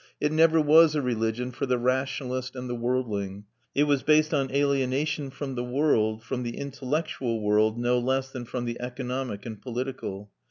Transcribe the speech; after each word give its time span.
It 0.19 0.31
never 0.31 0.59
was 0.59 0.95
a 0.95 1.01
religion 1.03 1.51
for 1.51 1.67
the 1.67 1.77
rationalist 1.77 2.55
and 2.55 2.67
the 2.67 2.73
worldling; 2.73 3.45
it 3.75 3.83
was 3.83 4.01
based 4.01 4.33
on 4.33 4.49
alienation 4.49 5.29
from 5.29 5.53
the 5.53 5.63
world, 5.63 6.23
from 6.23 6.41
the 6.41 6.57
intellectual 6.57 7.39
world 7.39 7.77
no 7.77 7.99
less 7.99 8.31
than 8.31 8.45
from 8.45 8.65
the 8.65 8.77
economic 8.81 9.45
and 9.45 9.61
political. 9.61 10.31